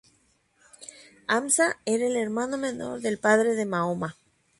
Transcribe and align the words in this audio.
Hamza 1.27 1.77
era 1.85 2.07
el 2.07 2.15
hermano 2.17 2.57
menor 2.57 3.01
del 3.01 3.19
padre 3.19 3.53
de 3.53 3.67
Mahoma. 3.67 4.15